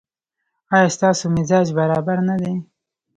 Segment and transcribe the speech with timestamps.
[0.75, 2.53] ایا ستاسو مزاج برابر نه دی؟